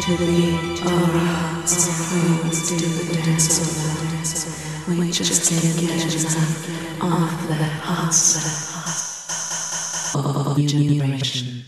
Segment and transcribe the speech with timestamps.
[0.00, 0.54] to be.
[0.82, 8.44] Our hearts always do the dance of We just can't get enough of the hearts
[10.14, 11.64] of our generation.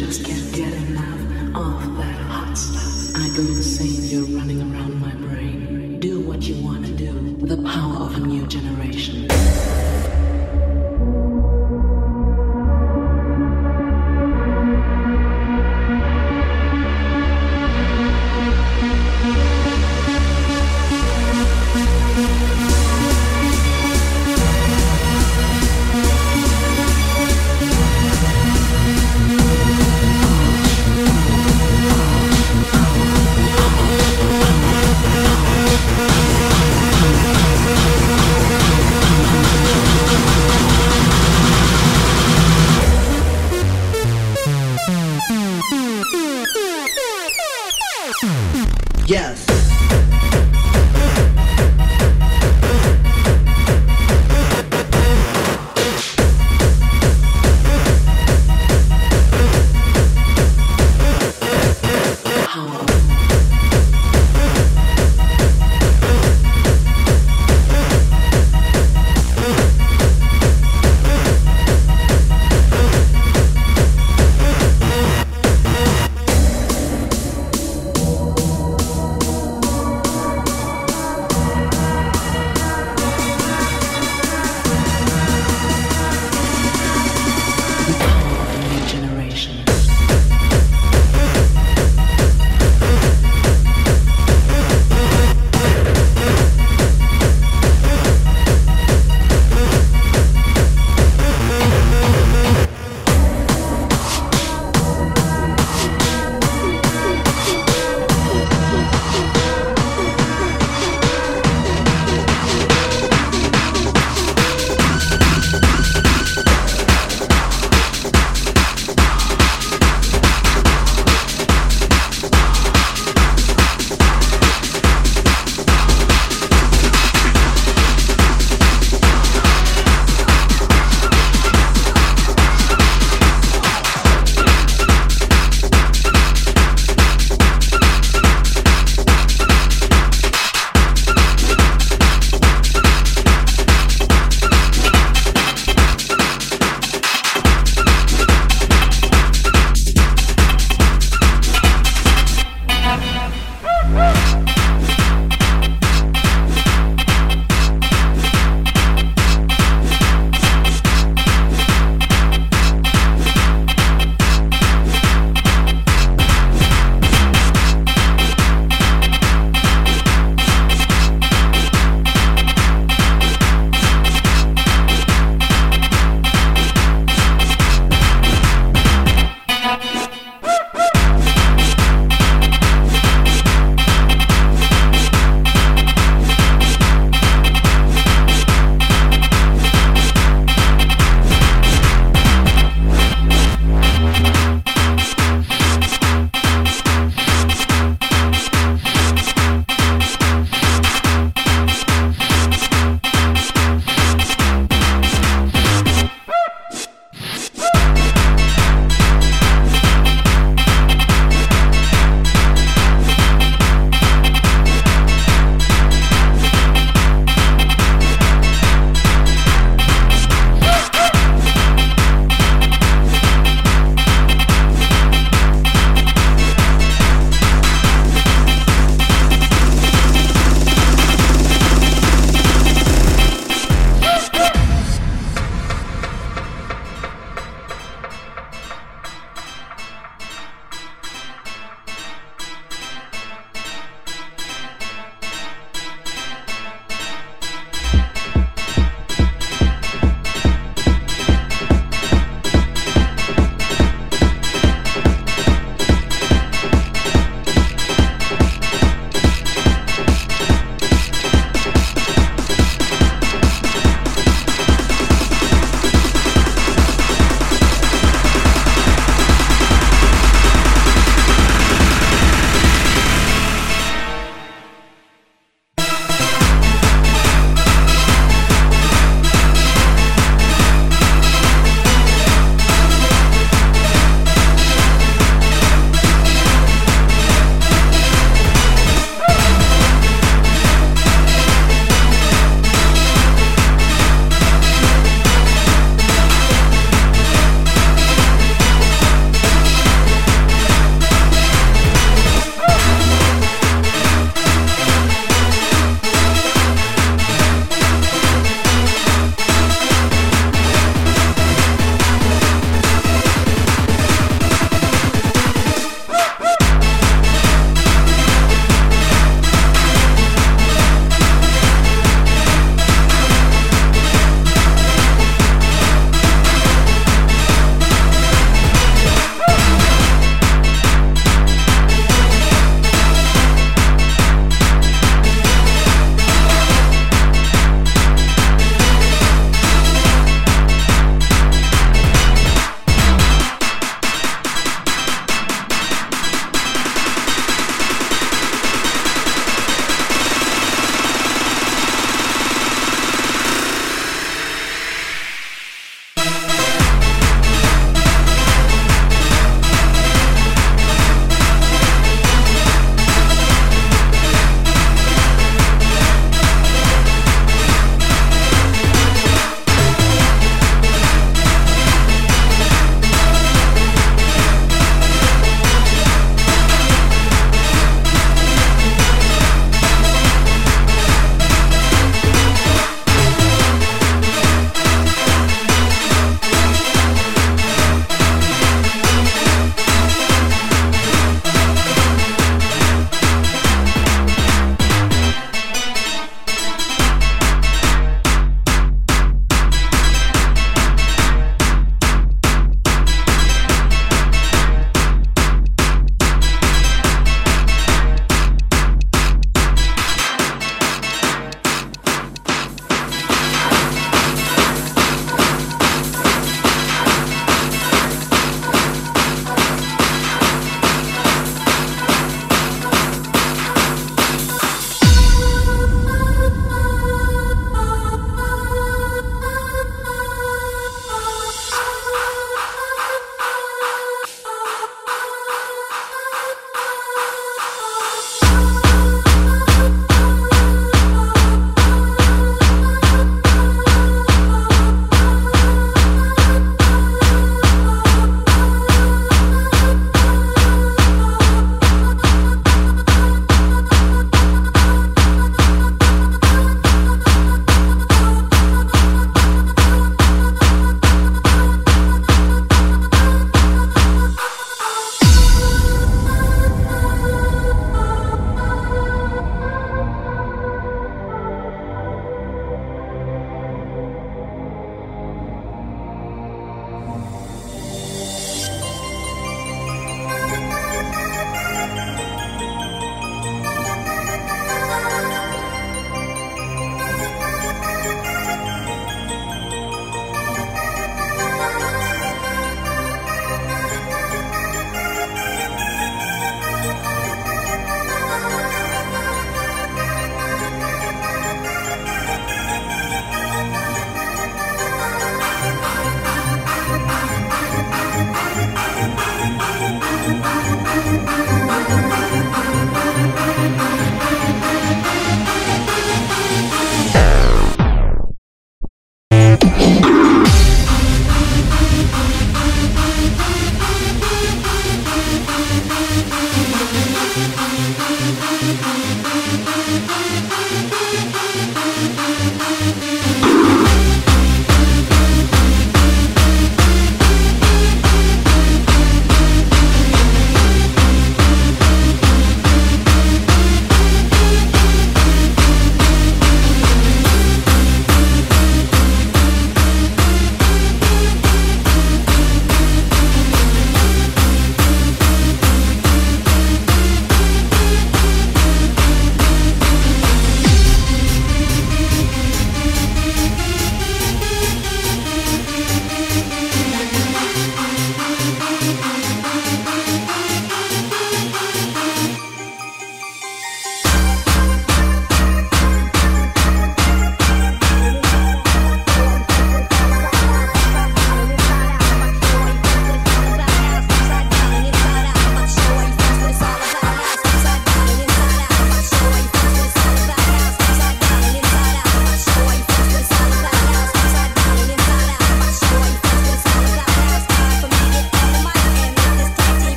[0.00, 1.20] just can't get enough
[1.54, 3.14] of that hot stuff.
[3.16, 6.00] I go insane, you're running around my brain.
[6.00, 9.28] Do what you wanna do, the power of a new generation.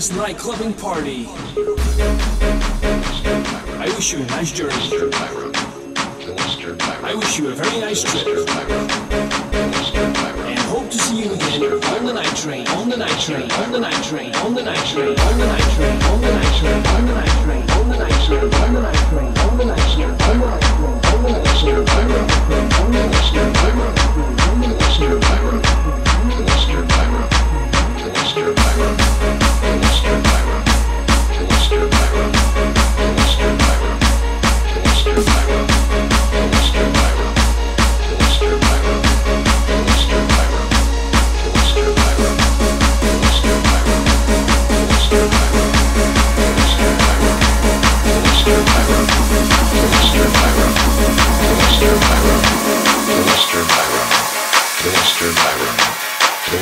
[0.00, 1.26] best night clubbing party.
[3.78, 4.99] I wish you a nice journey.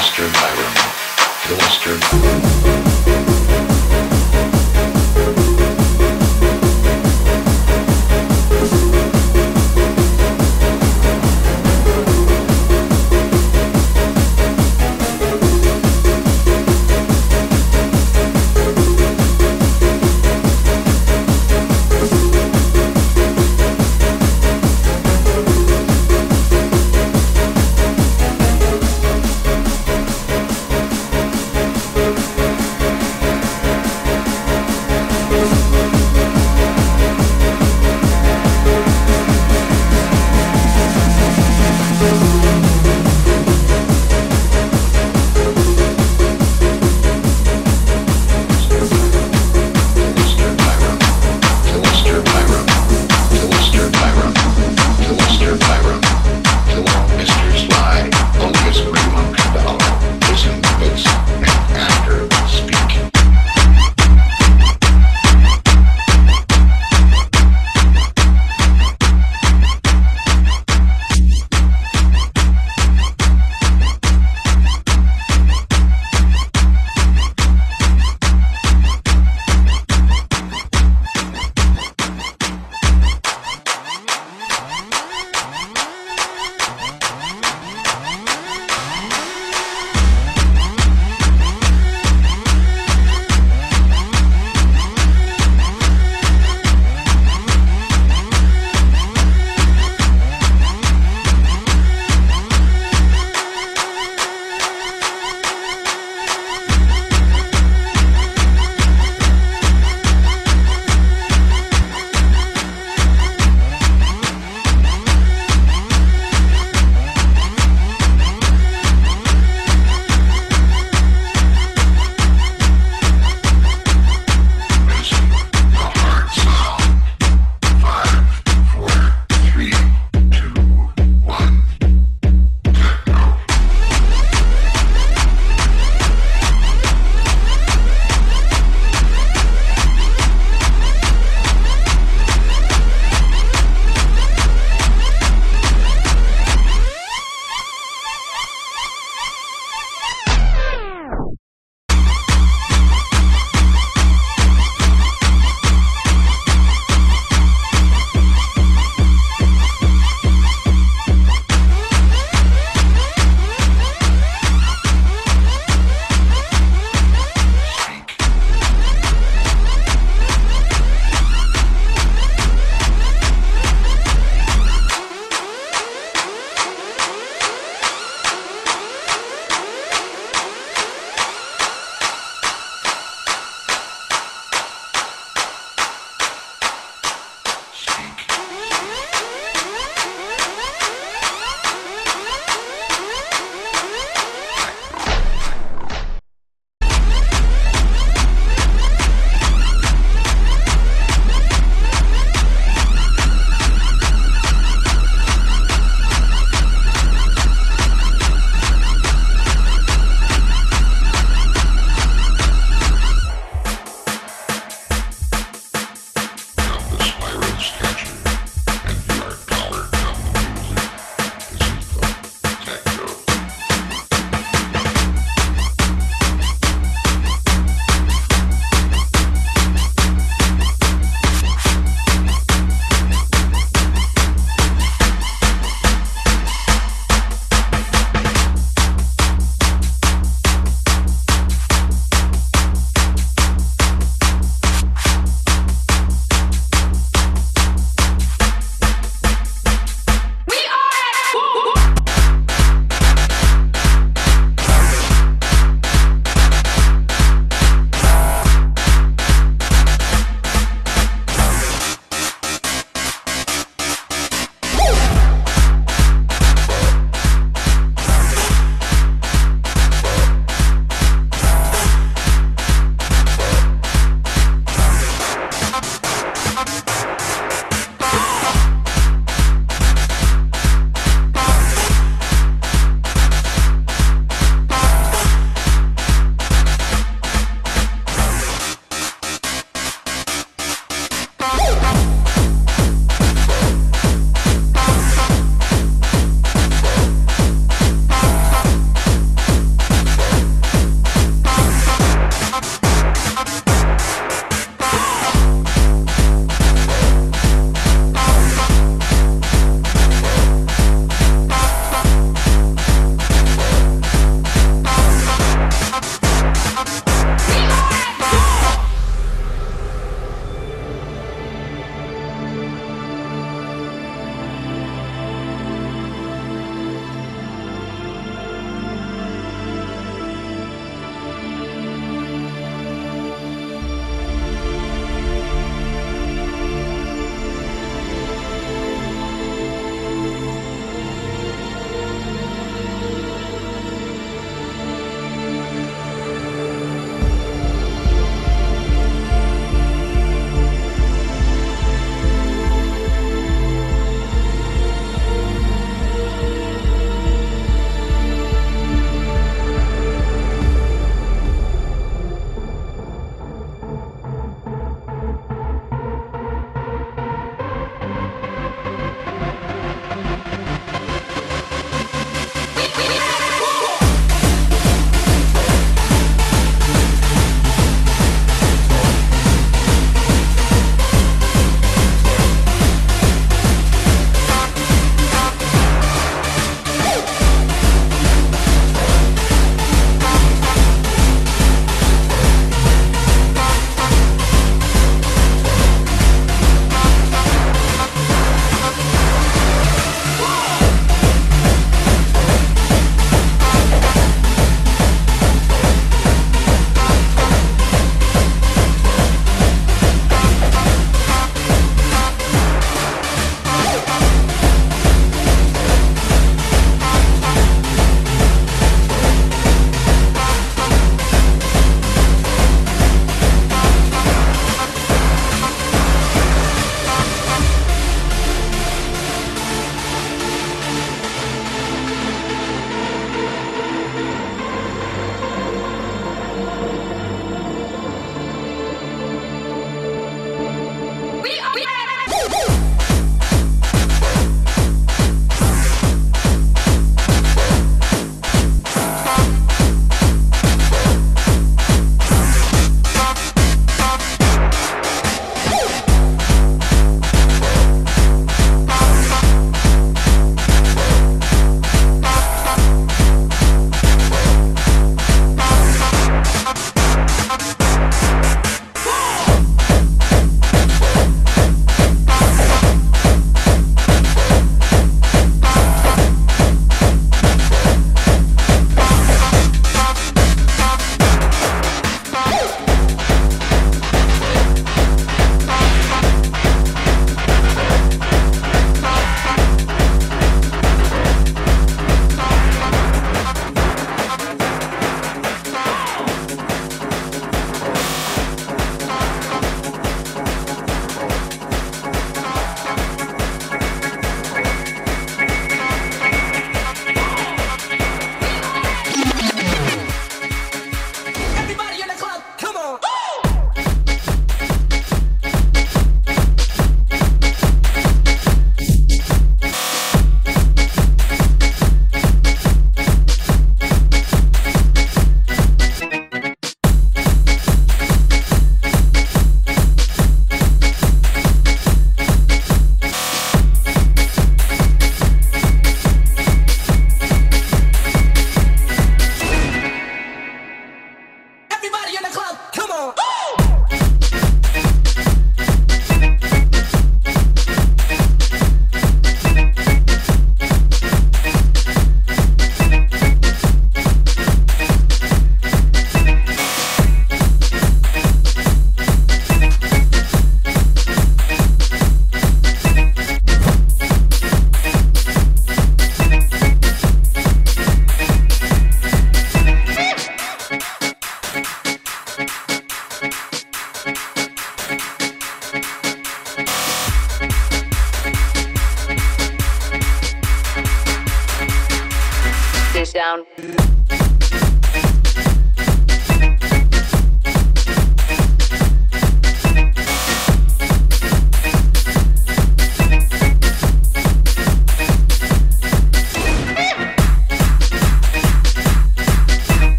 [0.00, 0.74] Western Byron.
[1.46, 3.29] The Western.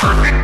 [0.00, 0.37] perfect.